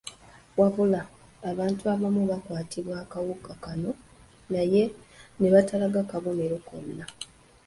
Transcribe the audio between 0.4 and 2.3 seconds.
Wabula, abantu abamu